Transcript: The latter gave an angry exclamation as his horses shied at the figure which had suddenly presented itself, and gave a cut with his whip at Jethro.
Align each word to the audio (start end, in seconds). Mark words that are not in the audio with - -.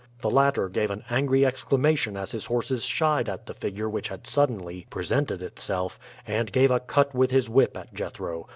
The 0.21 0.31
latter 0.31 0.67
gave 0.67 0.89
an 0.89 1.03
angry 1.11 1.45
exclamation 1.45 2.17
as 2.17 2.31
his 2.31 2.45
horses 2.47 2.83
shied 2.85 3.29
at 3.29 3.45
the 3.45 3.53
figure 3.53 3.87
which 3.87 4.07
had 4.07 4.25
suddenly 4.25 4.87
presented 4.89 5.43
itself, 5.43 5.99
and 6.25 6.51
gave 6.51 6.71
a 6.71 6.79
cut 6.79 7.13
with 7.13 7.29
his 7.29 7.51
whip 7.51 7.77
at 7.77 7.93
Jethro. 7.93 8.47